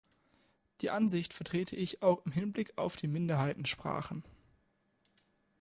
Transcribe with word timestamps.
Diese 0.81 0.93
Ansicht 0.93 1.31
vertrete 1.31 1.75
ich 1.75 2.01
auch 2.01 2.25
im 2.25 2.31
Hinblick 2.31 2.75
auf 2.75 2.95
die 2.95 3.05
Minderheitensprachen. 3.07 4.23